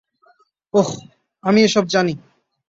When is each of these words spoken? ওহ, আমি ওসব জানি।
ওহ, 0.73 0.89
আমি 1.43 1.59
ওসব 1.63 1.85
জানি। 1.87 2.13